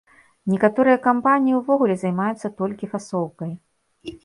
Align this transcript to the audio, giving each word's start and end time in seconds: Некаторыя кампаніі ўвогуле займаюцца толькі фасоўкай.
Некаторыя 0.53 0.97
кампаніі 1.07 1.59
ўвогуле 1.59 1.95
займаюцца 2.05 2.53
толькі 2.63 2.91
фасоўкай. 2.95 3.51